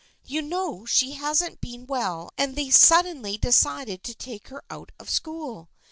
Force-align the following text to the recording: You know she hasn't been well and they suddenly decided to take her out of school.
You 0.25 0.41
know 0.41 0.83
she 0.87 1.11
hasn't 1.11 1.61
been 1.61 1.85
well 1.85 2.31
and 2.35 2.55
they 2.55 2.71
suddenly 2.71 3.37
decided 3.37 4.01
to 4.05 4.15
take 4.15 4.47
her 4.47 4.63
out 4.67 4.91
of 4.97 5.11
school. 5.11 5.69